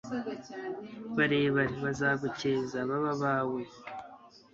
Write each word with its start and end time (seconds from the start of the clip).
barebare 1.15 1.75
bazagukeza 1.85 2.77
babe 2.89 3.07
abawe 3.15 3.63